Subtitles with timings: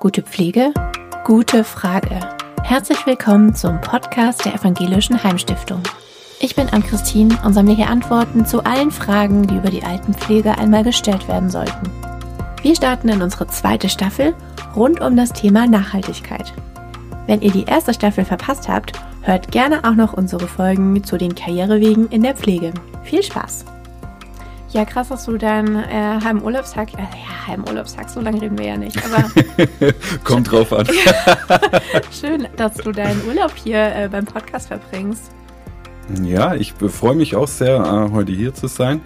[0.00, 0.72] Gute Pflege?
[1.26, 2.20] Gute Frage.
[2.62, 5.82] Herzlich willkommen zum Podcast der Evangelischen Heimstiftung.
[6.40, 10.84] Ich bin Ann-Christine und sammle hier Antworten zu allen Fragen, die über die Altenpflege einmal
[10.84, 11.90] gestellt werden sollten.
[12.62, 14.34] Wir starten in unsere zweite Staffel
[14.74, 16.54] rund um das Thema Nachhaltigkeit.
[17.26, 21.34] Wenn ihr die erste Staffel verpasst habt, hört gerne auch noch unsere Folgen zu den
[21.34, 22.72] Karrierewegen in der Pflege.
[23.02, 23.66] Viel Spaß!
[24.72, 28.76] Ja, krass, dass du deinen äh, Heimurlaubstag, äh, ja, Heimurlaubstag, so lange reden wir ja
[28.76, 29.28] nicht, aber.
[30.24, 30.86] Kommt drauf an.
[32.12, 35.32] Schön, dass du deinen Urlaub hier äh, beim Podcast verbringst.
[36.22, 39.00] Ja, ich freue mich auch sehr, äh, heute hier zu sein.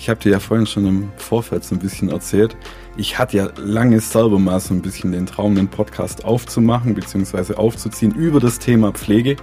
[0.00, 2.56] Ich habe dir ja vorhin schon im Vorfeld so ein bisschen erzählt.
[2.96, 7.54] Ich hatte ja lange selber mal so ein bisschen den Traum, den Podcast aufzumachen bzw.
[7.54, 9.36] aufzuziehen über das Thema Pflege,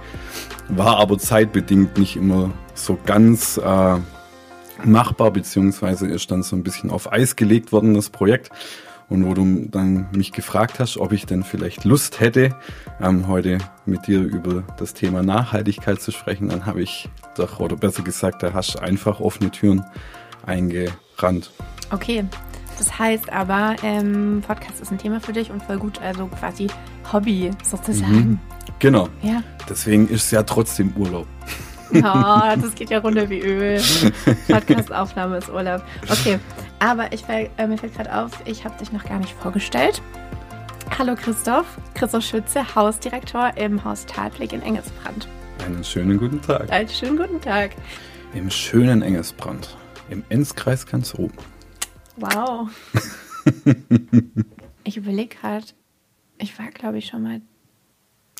[0.68, 3.96] war aber zeitbedingt nicht immer so ganz äh,
[4.84, 8.50] machbar, beziehungsweise ist dann so ein bisschen auf Eis gelegt worden, das Projekt.
[9.08, 12.56] Und wo du dann mich gefragt hast, ob ich denn vielleicht Lust hätte,
[13.00, 17.76] ähm, heute mit dir über das Thema Nachhaltigkeit zu sprechen, dann habe ich doch, oder
[17.76, 19.84] besser gesagt, da hast du einfach offene Türen
[20.46, 21.50] eingerannt.
[21.90, 22.24] Okay,
[22.78, 26.68] das heißt aber, ähm, Podcast ist ein Thema für dich und voll gut, also quasi
[27.12, 28.14] Hobby sozusagen.
[28.14, 28.38] Mhm.
[28.78, 29.08] Genau.
[29.22, 29.42] Ja.
[29.68, 31.26] Deswegen ist es ja trotzdem Urlaub.
[32.04, 33.80] Oh, das geht ja runter wie Öl.
[34.48, 35.82] Podcast-Aufnahme ist Urlaub.
[36.08, 36.38] Okay,
[36.78, 40.00] aber ich äh, mir fällt gerade auf, ich habe dich noch gar nicht vorgestellt.
[40.98, 45.28] Hallo Christoph, Christoph Schütze, Hausdirektor im Haus Talblick in Engelsbrand.
[45.66, 46.70] Einen schönen guten Tag.
[46.72, 47.72] Einen schönen guten Tag.
[48.34, 49.76] Im schönen Engelsbrand,
[50.08, 51.36] im Enzkreis ganz oben.
[52.16, 52.70] Wow.
[54.84, 55.66] ich überlege gerade,
[56.38, 57.42] ich war glaube ich schon mal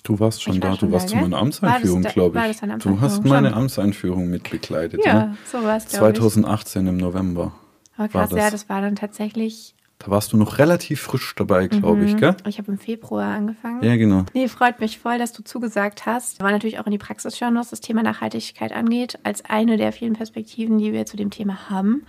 [0.02, 2.60] Du warst schon da, du warst zu meiner Amtseinführung, glaube ich.
[2.80, 3.58] Du hast meine schon?
[3.58, 5.04] Amtseinführung mitbegleitet.
[5.04, 5.36] Ja, ja?
[5.50, 7.52] so war es, 2018 im November.
[7.98, 8.38] Oh, krass, das.
[8.38, 9.74] ja, das war dann tatsächlich.
[10.00, 12.06] Da warst du noch relativ frisch dabei, glaube mhm.
[12.08, 12.36] ich, gell?
[12.48, 13.84] Ich habe im Februar angefangen.
[13.84, 14.24] Ja, genau.
[14.34, 16.42] Nee, freut mich voll, dass du zugesagt hast.
[16.42, 19.92] War natürlich auch in die Praxis schauen, was das Thema Nachhaltigkeit angeht, als eine der
[19.92, 22.02] vielen Perspektiven, die wir zu dem Thema haben.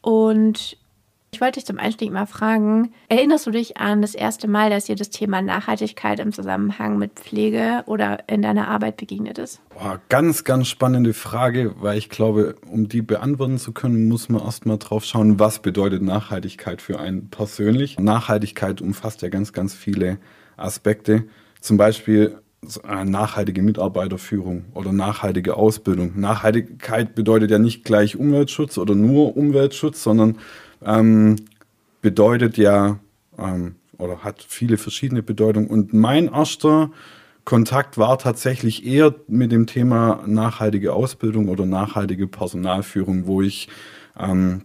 [0.00, 0.76] Und
[1.32, 4.84] ich wollte dich zum Einstieg mal fragen, erinnerst du dich an das erste Mal, dass
[4.84, 9.60] dir das Thema Nachhaltigkeit im Zusammenhang mit Pflege oder in deiner Arbeit begegnet ist?
[9.74, 14.42] Boah, ganz, ganz spannende Frage, weil ich glaube, um die beantworten zu können, muss man
[14.42, 17.98] erstmal drauf schauen, was bedeutet Nachhaltigkeit für einen persönlich.
[17.98, 20.18] Nachhaltigkeit umfasst ja ganz, ganz viele
[20.56, 21.24] Aspekte.
[21.60, 22.38] Zum Beispiel
[23.04, 26.18] nachhaltige Mitarbeiterführung oder nachhaltige Ausbildung.
[26.18, 30.38] Nachhaltigkeit bedeutet ja nicht gleich Umweltschutz oder nur Umweltschutz, sondern
[30.86, 31.36] ähm,
[32.00, 32.98] bedeutet ja
[33.38, 35.68] ähm, oder hat viele verschiedene Bedeutungen.
[35.68, 36.90] Und mein erster
[37.44, 43.68] Kontakt war tatsächlich eher mit dem Thema nachhaltige Ausbildung oder nachhaltige Personalführung, wo ich
[44.18, 44.62] ähm,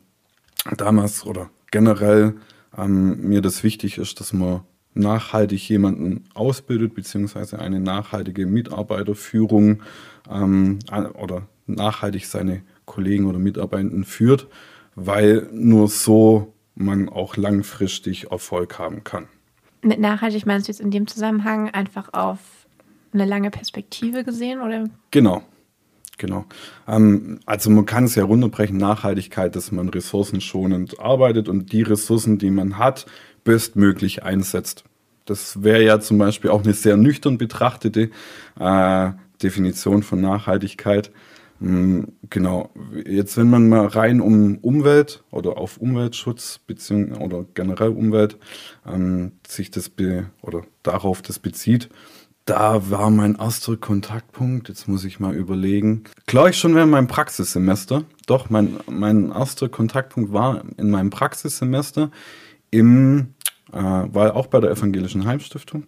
[0.77, 2.35] damals oder generell
[2.77, 4.61] ähm, mir das wichtig ist, dass man
[4.93, 9.83] nachhaltig jemanden ausbildet, beziehungsweise eine nachhaltige Mitarbeiterführung
[10.29, 10.79] ähm,
[11.13, 14.47] oder nachhaltig seine Kollegen oder Mitarbeitenden führt
[14.96, 19.28] weil nur so man auch langfristig Erfolg haben kann.
[19.81, 22.40] Mit nachhaltig meinst du jetzt in dem Zusammenhang einfach auf
[23.13, 24.85] eine lange Perspektive gesehen oder?
[25.12, 25.44] Genau.
[26.18, 26.46] Genau.
[26.88, 32.38] Ähm, also man kann es ja runterbrechen, Nachhaltigkeit, dass man ressourcenschonend arbeitet und die Ressourcen,
[32.38, 33.08] die man hat,
[33.44, 34.84] bestmöglich einsetzt.
[35.25, 38.12] Das wäre ja zum Beispiel auch eine sehr nüchtern betrachtete
[38.59, 41.12] äh, Definition von Nachhaltigkeit.
[41.61, 42.72] Mm, genau.
[43.05, 48.38] Jetzt, wenn man mal rein um Umwelt oder auf Umweltschutz beziehungsweise oder generell Umwelt
[48.85, 51.89] ähm, sich das be oder darauf das bezieht,
[52.45, 54.69] da war mein erster Kontaktpunkt.
[54.69, 56.05] Jetzt muss ich mal überlegen.
[56.25, 58.05] Klar, ich schon während meinem Praxissemester.
[58.25, 62.09] Doch, mein, mein erster Kontaktpunkt war in meinem Praxissemester
[62.72, 63.35] im
[63.73, 65.85] äh, war auch bei der Evangelischen Heimstiftung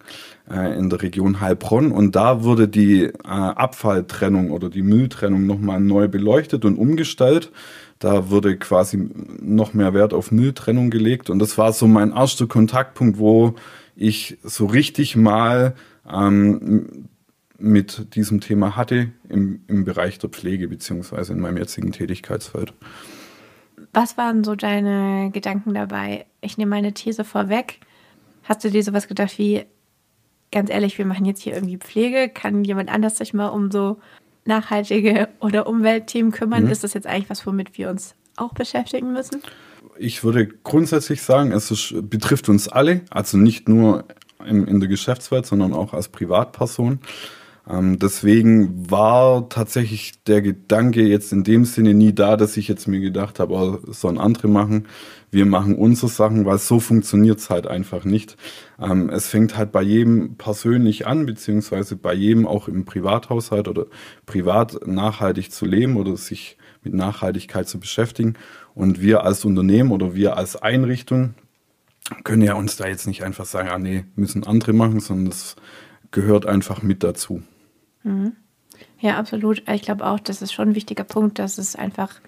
[0.50, 5.80] äh, in der Region Heilbronn und da wurde die äh, Abfalltrennung oder die Mülltrennung nochmal
[5.80, 7.52] neu beleuchtet und umgestellt.
[8.00, 9.10] Da wurde quasi
[9.42, 13.56] noch mehr Wert auf Mülltrennung gelegt und das war so mein erster Kontaktpunkt, wo
[13.96, 15.76] ich so richtig mal
[16.12, 17.08] ähm,
[17.58, 22.74] mit diesem Thema hatte im, im Bereich der Pflege beziehungsweise in meinem jetzigen Tätigkeitsfeld.
[23.94, 26.26] Was waren so deine Gedanken dabei?
[26.44, 27.80] Ich nehme meine These vorweg.
[28.44, 29.66] Hast du dir sowas gedacht wie,
[30.52, 34.00] ganz ehrlich, wir machen jetzt hier irgendwie Pflege, kann jemand anders sich mal um so
[34.46, 36.66] nachhaltige oder Umweltthemen kümmern?
[36.66, 36.70] Mhm.
[36.70, 39.42] Ist das jetzt eigentlich was, womit wir uns auch beschäftigen müssen?
[39.98, 44.06] Ich würde grundsätzlich sagen, es ist, betrifft uns alle, also nicht nur
[44.46, 47.00] in, in der Geschäftswelt, sondern auch als Privatperson.
[47.70, 52.88] Ähm, deswegen war tatsächlich der Gedanke jetzt in dem Sinne nie da, dass ich jetzt
[52.88, 54.88] mir gedacht habe, oh, sollen andere machen.
[55.32, 58.36] Wir machen unsere Sachen, weil so funktioniert es halt einfach nicht.
[58.82, 63.86] Ähm, es fängt halt bei jedem persönlich an, beziehungsweise bei jedem auch im Privathaushalt oder
[64.26, 68.34] privat nachhaltig zu leben oder sich mit Nachhaltigkeit zu beschäftigen.
[68.76, 71.36] Und wir als Unternehmen oder wir als Einrichtung
[72.26, 75.56] können ja uns da jetzt nicht einfach sagen, ah nee, müssen andere machen, sondern das
[76.12, 77.42] gehört einfach mit dazu.
[78.04, 78.34] Mhm.
[79.00, 79.68] Ja, absolut.
[79.70, 82.20] Ich glaube auch, das ist schon ein wichtiger Punkt, dass es einfach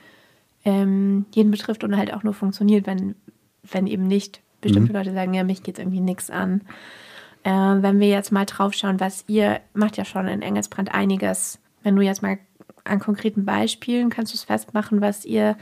[0.63, 3.15] ähm, jeden betrifft und halt auch nur funktioniert, wenn,
[3.63, 4.97] wenn eben nicht bestimmte mhm.
[4.97, 6.61] Leute sagen, ja, mich geht irgendwie nichts an.
[7.43, 11.59] Äh, wenn wir jetzt mal drauf schauen, was ihr macht ja schon in Engelsbrand einiges.
[11.83, 12.39] Wenn du jetzt mal
[12.83, 15.57] an konkreten Beispielen kannst du es festmachen, was ihr,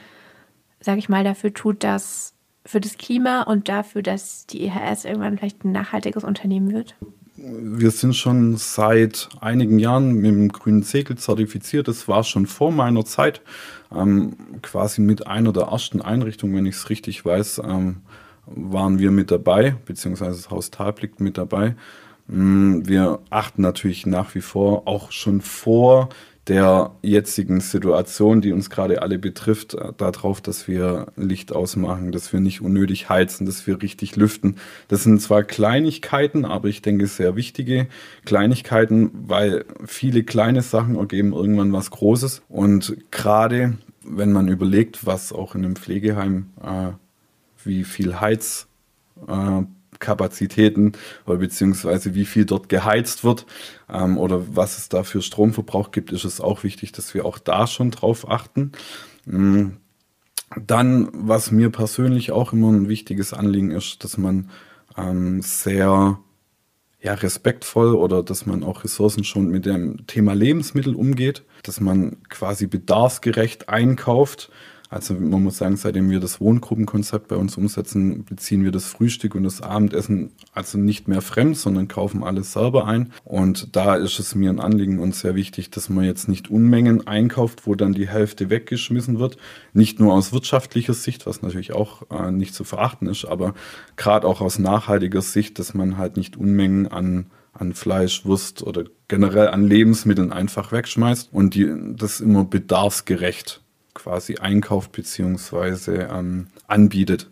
[0.80, 2.34] sag ich mal, dafür tut, dass
[2.66, 6.96] für das Klima und dafür, dass die EHS irgendwann vielleicht ein nachhaltiges Unternehmen wird?
[7.36, 11.88] Wir sind schon seit einigen Jahren mit dem grünen Segel zertifiziert.
[11.88, 13.42] Das war schon vor meiner Zeit,
[13.94, 17.98] ähm, quasi mit einer der ersten Einrichtungen, wenn ich es richtig weiß, ähm,
[18.46, 21.76] waren wir mit dabei, beziehungsweise das Haus Talblick mit dabei.
[22.28, 26.10] Mm, wir achten natürlich nach wie vor auch schon vor
[26.48, 32.34] der jetzigen Situation, die uns gerade alle betrifft, äh, darauf, dass wir Licht ausmachen, dass
[32.34, 34.58] wir nicht unnötig heizen, dass wir richtig lüften.
[34.90, 37.88] Das sind zwar Kleinigkeiten, aber ich denke sehr wichtige
[38.26, 42.42] Kleinigkeiten, weil viele kleine Sachen ergeben irgendwann was Großes.
[42.50, 46.92] Und gerade wenn man überlegt, was auch in einem Pflegeheim, äh,
[47.64, 48.68] wie viel Heiz
[49.28, 49.62] äh,
[50.04, 50.92] Kapazitäten
[51.26, 53.46] oder beziehungsweise wie viel dort geheizt wird
[53.92, 57.40] ähm, oder was es da für Stromverbrauch gibt, ist es auch wichtig, dass wir auch
[57.40, 58.74] da schon drauf achten.
[59.26, 59.78] Mhm.
[60.56, 64.52] Dann, was mir persönlich auch immer ein wichtiges Anliegen ist, dass man
[64.98, 66.20] ähm, sehr
[67.02, 72.24] ja, respektvoll oder dass man auch Ressourcen schon mit dem Thema Lebensmittel umgeht, dass man
[72.30, 74.52] quasi bedarfsgerecht einkauft
[74.94, 79.34] also man muss sagen, seitdem wir das Wohngruppenkonzept bei uns umsetzen, beziehen wir das Frühstück
[79.34, 83.12] und das Abendessen also nicht mehr fremd, sondern kaufen alles selber ein.
[83.24, 87.08] Und da ist es mir ein Anliegen und sehr wichtig, dass man jetzt nicht Unmengen
[87.08, 89.38] einkauft, wo dann die Hälfte weggeschmissen wird.
[89.74, 93.56] Nicht nur aus wirtschaftlicher Sicht, was natürlich auch äh, nicht zu verachten ist, aber
[93.96, 97.26] gerade auch aus nachhaltiger Sicht, dass man halt nicht Unmengen an
[97.56, 103.63] an Fleisch, Wurst oder generell an Lebensmitteln einfach wegschmeißt und die, das immer bedarfsgerecht
[103.94, 107.30] quasi einkauft beziehungsweise ähm, anbietet.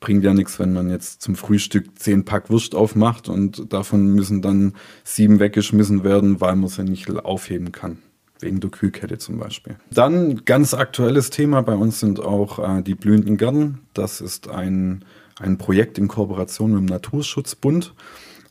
[0.00, 4.42] Bringt ja nichts, wenn man jetzt zum Frühstück zehn Pack Wurst aufmacht und davon müssen
[4.42, 4.74] dann
[5.04, 7.98] sieben weggeschmissen werden, weil man sie nicht aufheben kann.
[8.40, 9.76] Wegen der Kühlkette zum Beispiel.
[9.92, 13.82] Dann ganz aktuelles Thema bei uns sind auch äh, die blühenden Gärten.
[13.94, 15.04] Das ist ein,
[15.38, 17.94] ein Projekt in Kooperation mit dem Naturschutzbund,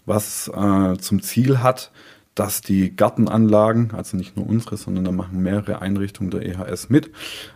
[0.05, 1.91] was äh, zum Ziel hat,
[2.41, 7.11] dass die Gartenanlagen, also nicht nur unsere, sondern da machen mehrere Einrichtungen der EHS mit,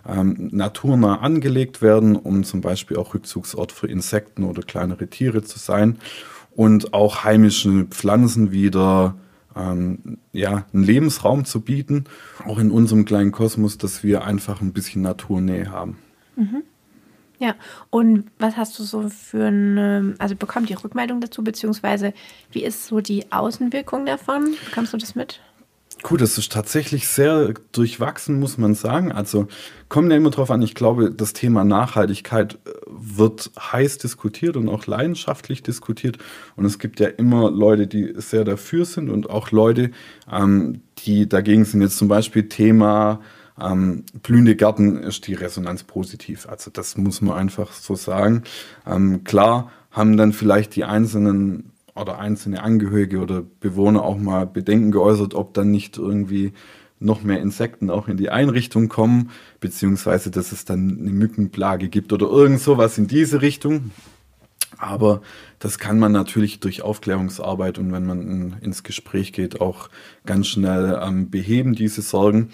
[0.07, 5.57] ähm, naturnah angelegt werden, um zum Beispiel auch Rückzugsort für Insekten oder kleinere Tiere zu
[5.57, 5.97] sein
[6.51, 9.15] und auch heimische Pflanzen wieder
[9.55, 12.03] ähm, ja, einen Lebensraum zu bieten,
[12.45, 15.97] auch in unserem kleinen Kosmos, dass wir einfach ein bisschen Naturnähe haben.
[16.35, 16.61] Mhm.
[17.39, 17.55] Ja,
[17.89, 22.13] und was hast du so für eine, also bekommt die Rückmeldung dazu, beziehungsweise
[22.51, 24.55] wie ist so die Außenwirkung davon?
[24.65, 25.41] Bekommst du das mit?
[26.03, 29.11] Gut, das ist tatsächlich sehr durchwachsen, muss man sagen.
[29.11, 29.47] Also
[29.89, 34.69] kommt ja immer drauf an, ich glaube, das Thema Nachhaltigkeit äh, wird heiß diskutiert und
[34.69, 36.17] auch leidenschaftlich diskutiert.
[36.55, 39.91] Und es gibt ja immer Leute, die sehr dafür sind und auch Leute,
[40.31, 41.81] ähm, die dagegen sind.
[41.81, 43.21] Jetzt zum Beispiel Thema
[43.59, 46.47] ähm, blühende Gärten ist die Resonanz positiv.
[46.47, 48.43] Also das muss man einfach so sagen.
[48.85, 54.91] Ähm, klar haben dann vielleicht die einzelnen oder einzelne Angehörige oder Bewohner auch mal Bedenken
[54.91, 56.51] geäußert, ob dann nicht irgendwie
[56.99, 62.11] noch mehr Insekten auch in die Einrichtung kommen, beziehungsweise dass es dann eine Mückenplage gibt
[62.11, 63.91] oder irgend sowas in diese Richtung.
[64.77, 65.21] Aber
[65.59, 69.89] das kann man natürlich durch Aufklärungsarbeit und wenn man in, ins Gespräch geht, auch
[70.25, 72.49] ganz schnell ähm, beheben, diese Sorgen.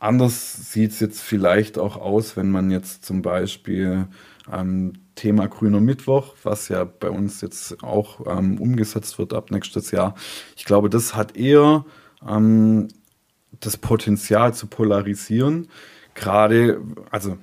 [0.00, 4.08] Anders sieht es jetzt vielleicht auch aus, wenn man jetzt zum Beispiel
[4.50, 9.90] ähm, Thema Grüner Mittwoch, was ja bei uns jetzt auch ähm, umgesetzt wird ab nächstes
[9.90, 10.14] Jahr.
[10.56, 11.84] Ich glaube, das hat eher
[12.26, 12.88] ähm,
[13.60, 15.68] das Potenzial zu polarisieren.
[16.14, 16.80] Gerade,
[17.10, 17.36] also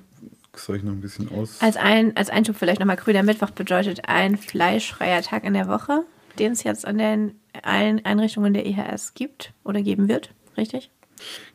[0.56, 1.58] soll ich noch ein bisschen aus?
[1.60, 6.04] Als, ein, als Einschub vielleicht nochmal, Grüner Mittwoch bedeutet ein fleischfreier Tag in der Woche,
[6.40, 10.90] den es jetzt an den allen Einrichtungen der EHS gibt oder geben wird, richtig?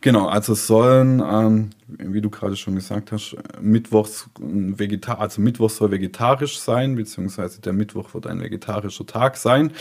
[0.02, 5.70] Genau, also es sollen, ähm, wie du gerade schon gesagt hast, Mittwochs Vegetar also Mittwoch
[5.70, 9.72] soll vegetarisch sein, beziehungsweise der Mittwoch wird ein vegetarischer Tag sein.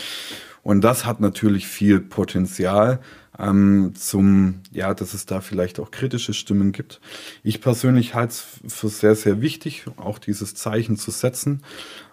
[0.61, 2.99] Und das hat natürlich viel Potenzial
[3.37, 7.01] ähm, zum, ja, dass es da vielleicht auch kritische Stimmen gibt.
[7.43, 11.63] Ich persönlich halte es für sehr, sehr wichtig, auch dieses Zeichen zu setzen,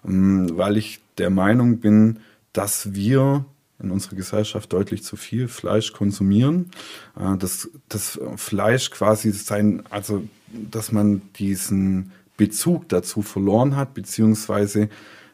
[0.05, 2.21] ähm, weil ich der Meinung bin,
[2.53, 3.45] dass wir
[3.83, 6.71] in unserer Gesellschaft deutlich zu viel Fleisch konsumieren.
[7.19, 14.89] Äh, dass das Fleisch quasi sein, also dass man diesen Bezug dazu verloren hat, beziehungsweise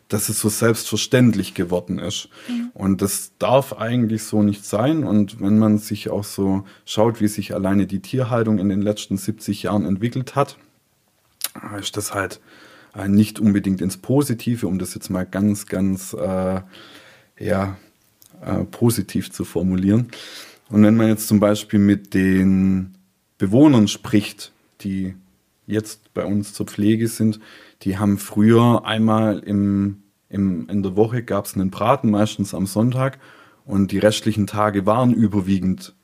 [0.09, 2.29] dass es so selbstverständlich geworden ist.
[2.49, 2.71] Mhm.
[2.75, 5.05] Und das darf eigentlich so nicht sein.
[5.05, 9.17] Und wenn man sich auch so schaut, wie sich alleine die Tierhaltung in den letzten
[9.17, 10.59] 70 Jahren entwickelt hat,
[11.81, 12.41] ist das halt
[12.95, 16.61] äh, nicht unbedingt ins Positive, um das jetzt mal ganz, ganz äh,
[17.39, 17.77] ja,
[18.43, 20.09] äh, positiv zu formulieren.
[20.69, 22.97] Und wenn man jetzt zum Beispiel mit den
[23.39, 25.15] Bewohnern spricht, die
[25.67, 27.41] jetzt bei uns zur Pflege sind,
[27.83, 32.67] die haben früher einmal im, im, in der Woche gab es einen Braten, meistens am
[32.67, 33.19] Sonntag,
[33.65, 35.95] und die restlichen Tage waren überwiegend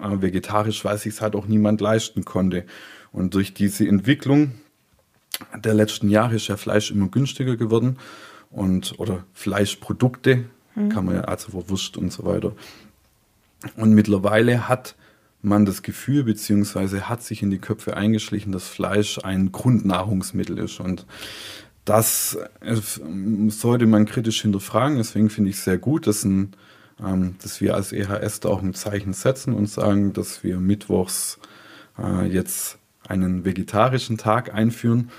[0.00, 2.64] äh, vegetarisch, weil sich es halt auch niemand leisten konnte.
[3.12, 4.52] Und durch diese Entwicklung
[5.56, 7.98] der letzten Jahre ist ja Fleisch immer günstiger geworden
[8.50, 10.90] und oder Fleischprodukte mhm.
[10.90, 12.52] kann man ja also Wurst und so weiter.
[13.76, 14.94] Und mittlerweile hat
[15.42, 20.80] man das Gefühl, beziehungsweise hat sich in die Köpfe eingeschlichen, dass Fleisch ein Grundnahrungsmittel ist.
[20.80, 21.06] Und
[21.84, 22.76] das äh,
[23.48, 24.98] sollte man kritisch hinterfragen.
[24.98, 26.52] Deswegen finde ich es sehr gut, dass, ein,
[27.04, 31.38] ähm, dass wir als EHS da auch ein Zeichen setzen und sagen, dass wir mittwochs
[31.98, 35.10] äh, jetzt einen vegetarischen Tag einführen.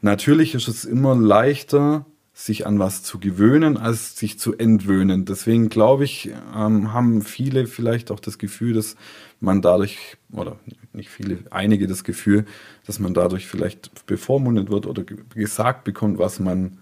[0.00, 2.06] Natürlich ist es immer leichter,
[2.44, 5.26] sich an was zu gewöhnen, als sich zu entwöhnen.
[5.26, 8.96] Deswegen glaube ich, ähm, haben viele vielleicht auch das Gefühl, dass
[9.40, 10.56] man dadurch, oder
[10.94, 12.46] nicht viele, einige das Gefühl,
[12.86, 15.04] dass man dadurch vielleicht bevormundet wird oder
[15.34, 16.78] gesagt bekommt, was man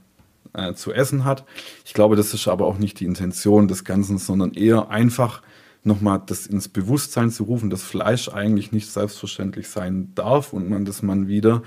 [0.52, 1.44] äh, zu essen hat.
[1.84, 5.42] Ich glaube, das ist aber auch nicht die Intention des Ganzen, sondern eher einfach
[5.82, 10.84] nochmal das ins Bewusstsein zu rufen, dass Fleisch eigentlich nicht selbstverständlich sein darf und man,
[10.84, 11.62] dass man wieder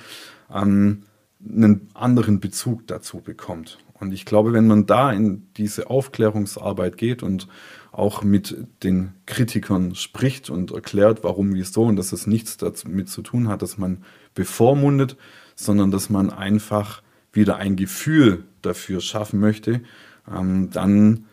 [0.53, 1.03] ähm,
[1.47, 3.79] einen anderen Bezug dazu bekommt.
[3.93, 7.47] Und ich glaube, wenn man da in diese Aufklärungsarbeit geht und
[7.91, 13.21] auch mit den Kritikern spricht und erklärt, warum, wieso und dass es nichts damit zu
[13.21, 15.17] tun hat, dass man bevormundet,
[15.55, 19.81] sondern dass man einfach wieder ein Gefühl dafür schaffen möchte,
[20.29, 21.25] ähm, dann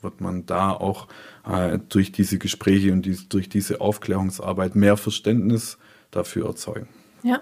[0.00, 1.08] wird man da auch
[1.46, 5.78] äh, durch diese Gespräche und durch diese Aufklärungsarbeit mehr Verständnis
[6.10, 6.88] dafür erzeugen.
[7.22, 7.40] Ja.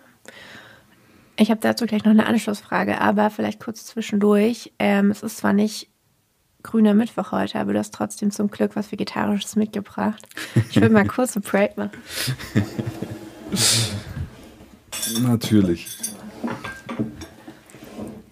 [1.41, 4.75] Ich habe dazu gleich noch eine Anschlussfrage, aber vielleicht kurz zwischendurch.
[4.79, 5.89] Ähm, es ist zwar nicht
[6.63, 10.29] grüner Mittwoch heute, aber du hast trotzdem zum Glück was Vegetarisches mitgebracht.
[10.69, 11.93] Ich will mal kurz eine Break machen.
[15.23, 15.89] Natürlich.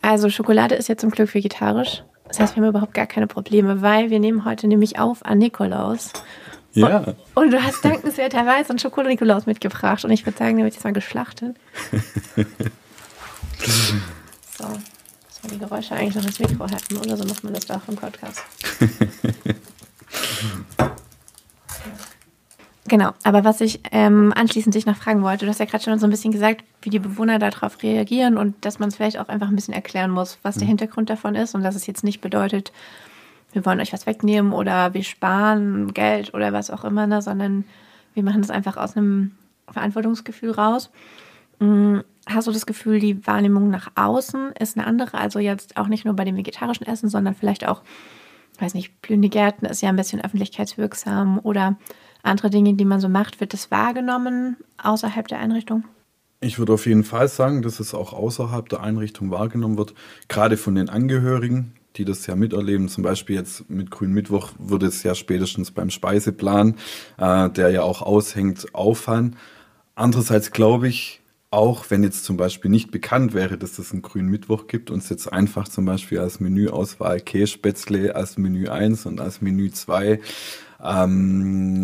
[0.03, 2.05] Also Schokolade ist ja zum Glück vegetarisch.
[2.29, 5.39] Das heißt, wir haben überhaupt gar keine Probleme, weil wir nehmen heute nämlich auf an
[5.39, 6.13] Nikolaus.
[6.75, 6.99] Ja.
[6.99, 10.85] Und, und du hast dankenswerterweise einen Schokolade-Nikolaus mitgebracht und ich würde sagen, der wird jetzt
[10.85, 11.57] mal geschlachtet.
[13.59, 17.67] So, dass wir die Geräusche eigentlich noch ins Mikro halten oder so macht man das
[17.67, 18.43] doch im Podcast.
[22.89, 25.99] Genau, aber was ich ähm, anschließend dich noch fragen wollte, du hast ja gerade schon
[25.99, 29.29] so ein bisschen gesagt, wie die Bewohner darauf reagieren und dass man es vielleicht auch
[29.29, 30.71] einfach ein bisschen erklären muss, was der mhm.
[30.71, 32.73] Hintergrund davon ist und dass es jetzt nicht bedeutet,
[33.53, 37.65] wir wollen euch was wegnehmen oder wir sparen Geld oder was auch immer, ne, sondern
[38.15, 39.33] wir machen das einfach aus einem
[39.71, 40.91] Verantwortungsgefühl raus.
[41.59, 45.19] Mhm hast du das Gefühl, die Wahrnehmung nach außen ist eine andere?
[45.19, 47.83] Also jetzt auch nicht nur bei dem vegetarischen Essen, sondern vielleicht auch,
[48.59, 51.77] weiß nicht, blühende Gärten ist ja ein bisschen öffentlichkeitswirksam oder
[52.23, 53.41] andere Dinge, die man so macht.
[53.41, 55.85] Wird das wahrgenommen außerhalb der Einrichtung?
[56.41, 59.95] Ich würde auf jeden Fall sagen, dass es auch außerhalb der Einrichtung wahrgenommen wird,
[60.29, 62.89] gerade von den Angehörigen, die das ja miterleben.
[62.89, 66.77] Zum Beispiel jetzt mit Grünmittwoch würde es ja spätestens beim Speiseplan,
[67.17, 69.35] äh, der ja auch aushängt, auffallen.
[69.97, 71.18] Andererseits glaube ich,
[71.51, 74.99] auch wenn jetzt zum Beispiel nicht bekannt wäre, dass es einen grünen Mittwoch gibt und
[74.99, 80.21] es jetzt einfach zum Beispiel als Menüauswahl Kässpätzle als Menü 1 und als Menü 2
[80.85, 81.79] ähm,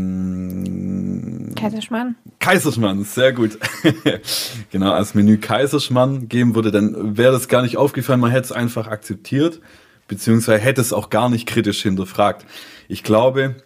[1.57, 2.15] Kaiserschmarrn.
[2.39, 3.59] Kaiserschmarrn, sehr gut.
[4.71, 8.53] genau, als Menü Kaiserschmarrn geben würde, dann wäre das gar nicht aufgefallen, man hätte es
[8.53, 9.61] einfach akzeptiert,
[10.07, 12.47] beziehungsweise hätte es auch gar nicht kritisch hinterfragt.
[12.87, 13.57] Ich glaube,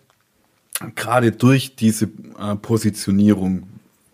[0.94, 2.06] gerade durch diese
[2.38, 3.64] äh, Positionierung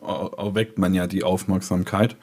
[0.04, 2.16] erweckt man ja die Aufmerksamkeit.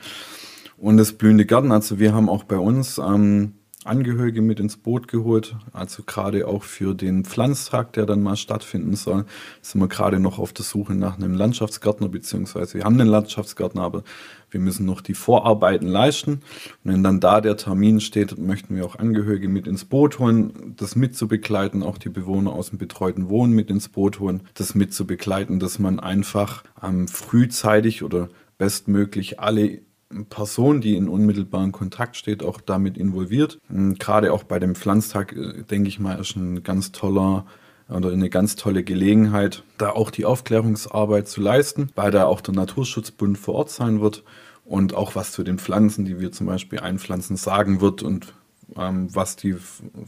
[0.77, 5.07] Und das blühende Garten, also wir haben auch bei uns ähm, Angehörige mit ins Boot
[5.07, 5.55] geholt.
[5.73, 9.25] Also gerade auch für den Pflanztag, der dann mal stattfinden soll,
[9.61, 13.81] sind wir gerade noch auf der Suche nach einem Landschaftsgärtner, beziehungsweise wir haben einen Landschaftsgärtner,
[13.81, 14.03] aber
[14.51, 16.33] wir müssen noch die Vorarbeiten leisten.
[16.33, 16.41] Und
[16.83, 20.95] wenn dann da der Termin steht, möchten wir auch Angehörige mit ins Boot holen, das
[20.95, 25.79] mitzubegleiten, auch die Bewohner aus dem betreuten Wohnen mit ins Boot holen, das mitzubegleiten, dass
[25.79, 29.81] man einfach ähm, frühzeitig oder bestmöglich alle
[30.29, 33.59] Person, die in unmittelbaren Kontakt steht, auch damit involviert.
[33.69, 37.45] Gerade auch bei dem Pflanztag, äh, denke ich mal, ist ein ganz toller
[37.89, 42.53] oder eine ganz tolle Gelegenheit, da auch die Aufklärungsarbeit zu leisten, weil da auch der
[42.53, 44.23] Naturschutzbund vor Ort sein wird
[44.63, 48.33] und auch was zu den Pflanzen, die wir zum Beispiel einpflanzen, sagen wird und
[48.77, 49.55] ähm, was die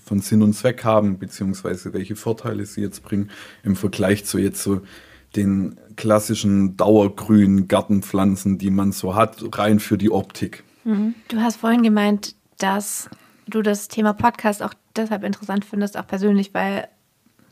[0.05, 3.29] von Sinn und Zweck haben, beziehungsweise welche Vorteile sie jetzt bringen
[3.63, 4.81] im Vergleich zu jetzt so
[5.35, 10.63] den klassischen dauergrünen Gartenpflanzen, die man so hat, rein für die Optik.
[10.83, 11.15] Mhm.
[11.27, 13.09] Du hast vorhin gemeint, dass
[13.47, 16.87] du das Thema Podcast auch deshalb interessant findest, auch persönlich, weil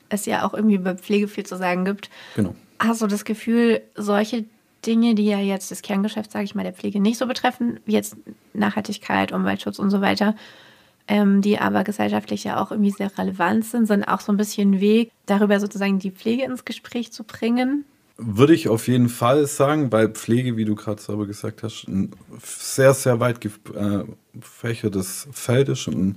[0.10, 2.10] es ja auch irgendwie über Pflege viel zu sagen gibt.
[2.36, 2.56] Genau.
[2.80, 4.46] Hast du das Gefühl, solche
[4.86, 7.94] Dinge, die ja jetzt das Kerngeschäft, sage ich mal, der Pflege nicht so betreffen, wie
[7.94, 8.16] jetzt
[8.54, 10.36] Nachhaltigkeit, Umweltschutz und so weiter,
[11.12, 14.80] ähm, die aber gesellschaftlich ja auch irgendwie sehr relevant sind, sind auch so ein bisschen
[14.80, 17.84] Weg, darüber sozusagen die Pflege ins Gespräch zu bringen.
[18.16, 22.12] Würde ich auf jeden Fall sagen, weil Pflege, wie du gerade selber gesagt hast, ein
[22.42, 26.16] sehr, sehr weit gefächertes Feld ist und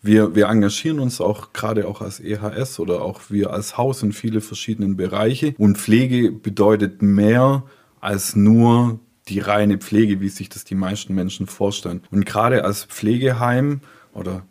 [0.00, 4.12] wir, wir engagieren uns auch gerade auch als EHS oder auch wir als Haus in
[4.12, 7.64] viele verschiedenen Bereiche und Pflege bedeutet mehr
[8.00, 8.98] als nur
[9.28, 12.02] die reine Pflege, wie sich das die meisten Menschen vorstellen.
[12.10, 14.44] Und gerade als Pflegeheim oder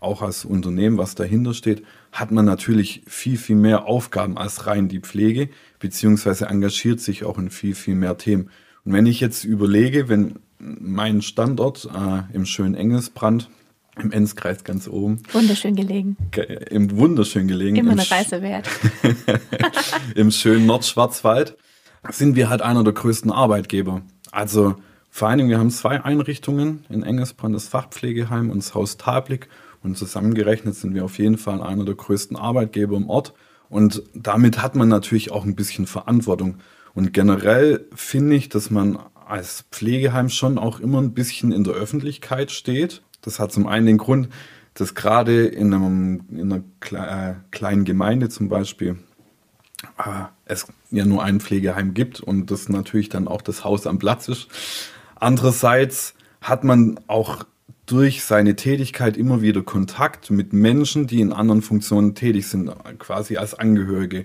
[0.00, 4.88] auch als Unternehmen, was dahinter steht, hat man natürlich viel, viel mehr Aufgaben als rein
[4.88, 8.50] die Pflege, beziehungsweise engagiert sich auch in viel, viel mehr Themen.
[8.84, 13.48] Und wenn ich jetzt überlege, wenn mein Standort äh, im schönen Engelsbrand,
[14.00, 15.22] im Enzkreis ganz oben.
[15.32, 16.16] Wunderschön gelegen.
[16.70, 17.76] Im wunderschön gelegen.
[17.76, 18.68] Immer eine Reise wert.
[20.14, 21.56] Im schönen Nordschwarzwald
[22.10, 24.02] sind wir halt einer der größten Arbeitgeber.
[24.30, 24.76] Also
[25.14, 29.50] vor allen Dingen, wir haben zwei Einrichtungen in Engelsbrand, das Fachpflegeheim und das Haus Tablik.
[29.82, 33.34] Und zusammengerechnet sind wir auf jeden Fall einer der größten Arbeitgeber im Ort.
[33.68, 36.56] Und damit hat man natürlich auch ein bisschen Verantwortung.
[36.94, 41.74] Und generell finde ich, dass man als Pflegeheim schon auch immer ein bisschen in der
[41.74, 43.02] Öffentlichkeit steht.
[43.20, 44.30] Das hat zum einen den Grund,
[44.72, 48.96] dass gerade in, einem, in einer äh, kleinen Gemeinde zum Beispiel
[49.98, 53.98] äh, es ja nur ein Pflegeheim gibt und das natürlich dann auch das Haus am
[53.98, 54.48] Platz ist.
[55.22, 57.44] Andererseits hat man auch
[57.86, 63.36] durch seine Tätigkeit immer wieder Kontakt mit Menschen, die in anderen Funktionen tätig sind, quasi
[63.36, 64.24] als Angehörige,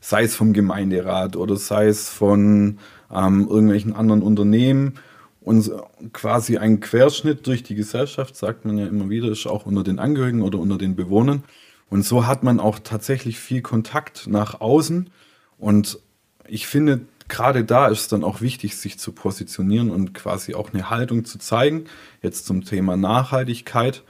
[0.00, 2.78] sei es vom Gemeinderat oder sei es von
[3.10, 4.96] ähm, irgendwelchen anderen Unternehmen.
[5.40, 5.72] Und
[6.12, 9.98] quasi ein Querschnitt durch die Gesellschaft, sagt man ja immer wieder, ist auch unter den
[9.98, 11.42] Angehörigen oder unter den Bewohnern.
[11.88, 15.08] Und so hat man auch tatsächlich viel Kontakt nach außen.
[15.56, 16.00] Und
[16.46, 17.00] ich finde,
[17.34, 21.24] gerade da ist es dann auch wichtig, sich zu positionieren und quasi auch eine Haltung
[21.24, 21.86] zu zeigen.
[22.22, 24.04] Jetzt zum Thema Nachhaltigkeit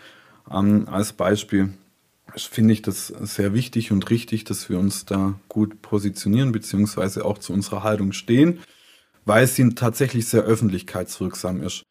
[0.50, 1.72] ähm, als Beispiel
[2.36, 7.38] finde ich das sehr wichtig und richtig, dass wir uns da gut positionieren, beziehungsweise auch
[7.38, 8.60] zu unserer Haltung stehen,
[9.24, 11.82] weil sie tatsächlich sehr öffentlichkeitswirksam ist.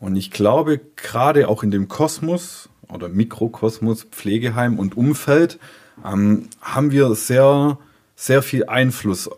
[0.00, 5.60] Und ich glaube, gerade auch in dem Kosmos oder Mikrokosmos, Pflegeheim und Umfeld,
[6.04, 7.78] ähm, haben wir sehr,
[8.16, 9.30] sehr viel Einfluss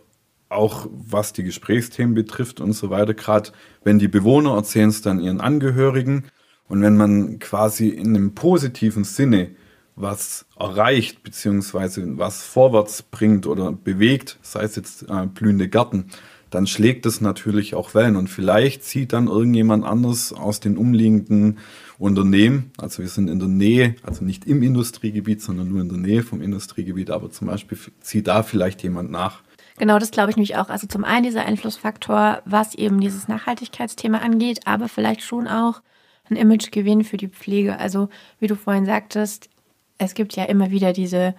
[0.53, 3.15] auch was die Gesprächsthemen betrifft und so weiter.
[3.15, 3.51] Gerade
[3.85, 6.25] wenn die Bewohner erzählen es dann ihren Angehörigen
[6.69, 9.51] und wenn man quasi in einem positiven Sinne
[9.95, 16.07] was erreicht beziehungsweise was vorwärts bringt oder bewegt, sei es jetzt äh, blühende Gärten,
[16.53, 21.59] dann schlägt es natürlich auch Wellen und vielleicht zieht dann irgendjemand anders aus den umliegenden
[21.99, 25.99] Unternehmen, also wir sind in der Nähe, also nicht im Industriegebiet, sondern nur in der
[25.99, 29.43] Nähe vom Industriegebiet, aber zum Beispiel zieht da vielleicht jemand nach
[29.83, 30.69] Genau, das glaube ich nämlich auch.
[30.69, 35.83] Also zum einen dieser Einflussfaktor, was eben dieses Nachhaltigkeitsthema angeht, aber vielleicht schon auch
[36.31, 37.81] ein Imagegewinn für die Pflege.
[37.81, 39.51] Also wie du vorhin sagtest,
[39.99, 41.35] es gibt ja immer wieder diese,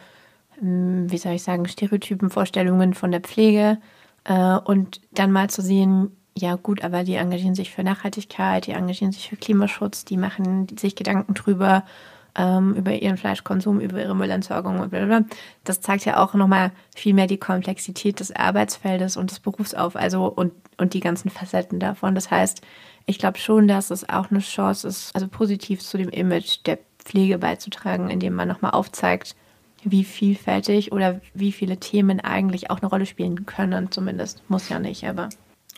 [0.60, 3.78] hm, wie soll ich sagen, Stereotypen, Vorstellungen von der Pflege
[4.26, 8.72] äh, und dann mal zu sehen, ja gut, aber die engagieren sich für Nachhaltigkeit, die
[8.72, 11.86] engagieren sich für Klimaschutz, die machen sich Gedanken drüber,
[12.36, 15.26] ähm, über ihren Fleischkonsum, über ihre Müllentsorgung und blablabla.
[15.64, 20.26] Das zeigt ja auch nochmal viel mehr die Komplexität des Arbeitsfeldes und des Berufsauf, also
[20.26, 22.16] und, und die ganzen Facetten davon.
[22.16, 22.62] Das heißt,
[23.06, 26.80] ich glaube schon, dass es auch eine Chance ist, also positiv zu dem Image der
[27.00, 29.36] Pflege beizutragen, indem man nochmal aufzeigt,
[29.84, 34.42] wie vielfältig oder wie viele Themen eigentlich auch eine Rolle spielen können, zumindest.
[34.50, 35.30] Muss ja nicht, aber.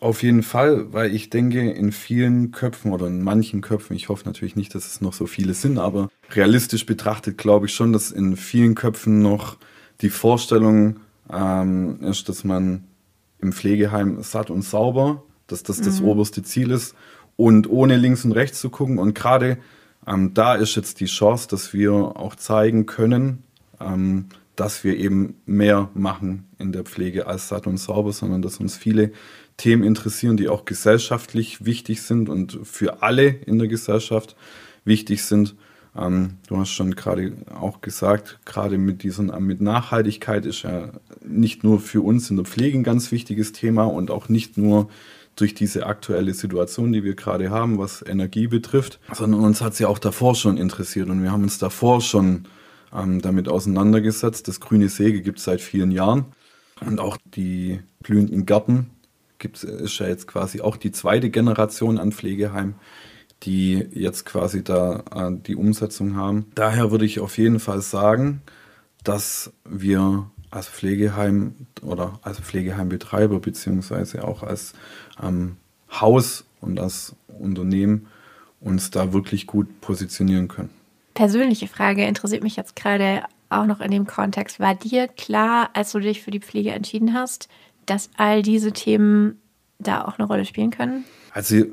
[0.05, 4.25] Auf jeden Fall, weil ich denke, in vielen Köpfen oder in manchen Köpfen, ich hoffe
[4.25, 8.11] natürlich nicht, dass es noch so viele sind, aber realistisch betrachtet glaube ich schon, dass
[8.11, 9.57] in vielen Köpfen noch
[10.01, 10.97] die Vorstellung
[11.33, 12.83] ähm, ist, dass man
[13.39, 16.09] im Pflegeheim satt und sauber, dass das das mhm.
[16.09, 16.93] oberste Ziel ist
[17.35, 18.99] und ohne links und rechts zu gucken.
[18.99, 19.57] Und gerade
[20.05, 23.41] ähm, da ist jetzt die Chance, dass wir auch zeigen können,
[23.79, 28.57] ähm, dass wir eben mehr machen in der Pflege als satt und sauber, sondern dass
[28.59, 29.11] uns viele
[29.57, 34.35] Themen interessieren, die auch gesellschaftlich wichtig sind und für alle in der Gesellschaft
[34.83, 35.55] wichtig sind.
[35.97, 40.89] Ähm, du hast schon gerade auch gesagt, gerade mit diesen, mit Nachhaltigkeit ist ja
[41.23, 44.89] nicht nur für uns in der Pflege ein ganz wichtiges Thema und auch nicht nur
[45.35, 49.85] durch diese aktuelle Situation, die wir gerade haben, was Energie betrifft, sondern uns hat sie
[49.85, 52.45] auch davor schon interessiert und wir haben uns davor schon
[52.93, 54.47] ähm, damit auseinandergesetzt.
[54.47, 56.25] Das grüne Säge gibt es seit vielen Jahren
[56.81, 58.89] und auch die blühenden Gärten
[59.39, 62.75] gibt ist ja jetzt quasi auch die zweite Generation an Pflegeheim,
[63.43, 66.45] die jetzt quasi da äh, die Umsetzung haben.
[66.55, 68.41] Daher würde ich auf jeden Fall sagen,
[69.03, 74.73] dass wir als Pflegeheim oder als Pflegeheimbetreiber beziehungsweise auch als
[75.21, 75.57] ähm,
[75.91, 78.07] Haus und als Unternehmen
[78.61, 80.69] uns da wirklich gut positionieren können.
[81.15, 84.59] Persönliche Frage interessiert mich jetzt gerade auch noch in dem Kontext.
[84.59, 87.47] War dir klar, als du dich für die Pflege entschieden hast,
[87.85, 89.39] dass all diese Themen
[89.79, 91.05] da auch eine Rolle spielen können?
[91.31, 91.65] Also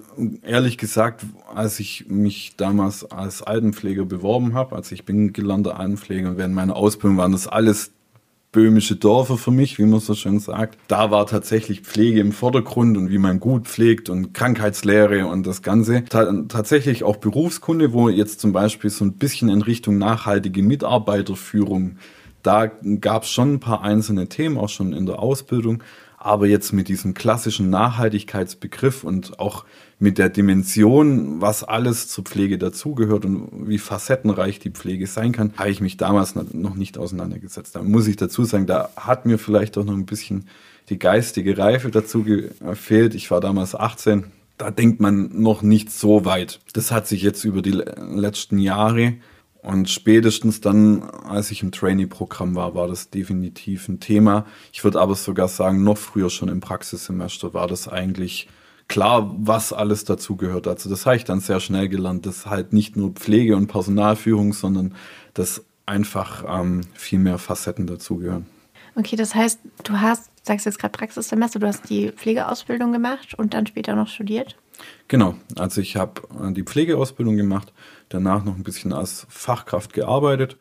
[0.42, 1.24] ehrlich gesagt,
[1.55, 6.76] als ich mich damals als Altenpfleger beworben habe, also ich bin gelernter Altenpfleger während meiner
[6.76, 7.92] Ausbildung waren das alles
[8.53, 10.79] böhmische Dörfer für mich, wie man so schön sagt.
[10.87, 15.62] Da war tatsächlich Pflege im Vordergrund und wie man gut pflegt und Krankheitslehre und das
[15.62, 16.05] Ganze.
[16.05, 21.97] Ta tatsächlich auch Berufskunde, wo jetzt zum Beispiel so ein bisschen in Richtung nachhaltige Mitarbeiterführung,
[22.43, 25.83] da gab es schon ein paar einzelne Themen, auch schon in der Ausbildung.
[26.25, 29.65] Aber jetzt mit diesem klassischen Nachhaltigkeitsbegriff und auch
[29.99, 35.53] mit der Dimension, was alles zur Pflege dazugehört und wie facettenreich die Pflege sein kann,
[35.57, 37.75] habe ich mich damals noch nicht auseinandergesetzt.
[37.75, 40.47] Da muss ich dazu sagen, da hat mir vielleicht auch noch ein bisschen
[40.91, 43.17] die geistige Reife dazu gefehlt.
[43.17, 44.27] Ich war damals 18.
[44.59, 46.61] Da denkt man noch nicht so weit.
[46.73, 49.15] Das hat sich jetzt über die letzten Jahre
[49.62, 54.44] und spätestens dann, als ich im Trainee-Programm war, war das definitiv ein Thema.
[54.72, 58.48] Ich würde aber sogar sagen, noch früher schon im Praxissemester war das eigentlich
[58.88, 60.66] klar, was alles dazugehört.
[60.66, 64.53] Also das habe ich dann sehr schnell gelernt, dass halt nicht nur Pflege und Personalführung,
[64.53, 64.96] sondern
[65.35, 68.46] dass einfach ähm, viel mehr Facetten dazugehören.
[68.96, 73.55] Okay, das heißt, du hast, sagst jetzt gerade Praxissemester, du hast die Pflegeausbildung gemacht und
[73.55, 74.57] dann später noch studiert?
[75.09, 77.73] Genau, also ich habe äh, die Pflegeausbildung gemacht,
[78.09, 80.57] danach noch ein bisschen als Fachkraft gearbeitet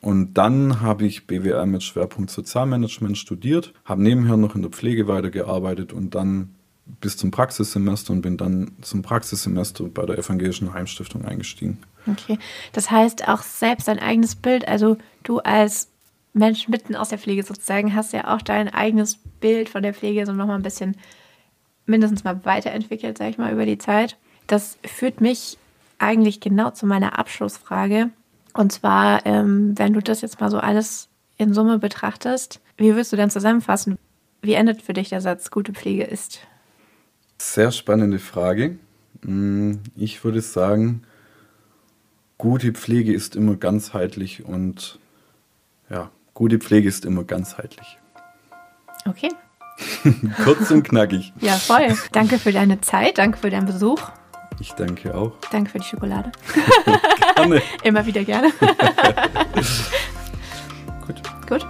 [0.00, 5.08] und dann habe ich BWL mit Schwerpunkt Sozialmanagement studiert, habe nebenher noch in der Pflege
[5.08, 6.54] weitergearbeitet und dann
[7.00, 11.78] bis zum Praxissemester und bin dann zum Praxissemester bei der Evangelischen Heimstiftung eingestiegen.
[12.06, 12.38] Okay,
[12.72, 15.88] das heißt auch selbst dein eigenes Bild, also du als
[16.34, 20.26] Mensch mitten aus der Pflege sozusagen hast ja auch dein eigenes Bild von der Pflege
[20.26, 20.96] so nochmal ein bisschen
[21.86, 24.16] mindestens mal weiterentwickelt, sage ich mal, über die Zeit.
[24.46, 25.58] Das führt mich
[25.98, 28.10] eigentlich genau zu meiner Abschlussfrage.
[28.52, 33.12] Und zwar, ähm, wenn du das jetzt mal so alles in Summe betrachtest, wie würdest
[33.12, 33.98] du dann zusammenfassen?
[34.42, 36.40] Wie endet für dich der Satz, gute Pflege ist?
[37.38, 38.78] Sehr spannende Frage.
[39.22, 41.02] Mm, ich würde sagen,
[42.38, 44.98] gute Pflege ist immer ganzheitlich und
[45.90, 47.98] ja, gute Pflege ist immer ganzheitlich.
[49.06, 49.30] Okay,
[50.44, 51.32] Kurz und knackig.
[51.40, 51.94] Ja, voll.
[52.12, 54.00] Danke für deine Zeit, danke für deinen Besuch.
[54.60, 55.32] Ich danke auch.
[55.50, 56.30] Danke für die Schokolade.
[57.44, 57.62] gerne.
[57.82, 58.52] Immer wieder gerne.
[61.06, 61.22] Gut.
[61.48, 61.66] Gut.